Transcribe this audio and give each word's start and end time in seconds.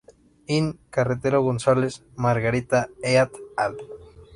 In: 0.47 0.79
Carretero 0.89 1.43
González, 1.43 2.01
Margarita 2.15 2.89
et 3.03 3.39
al. 3.55 3.77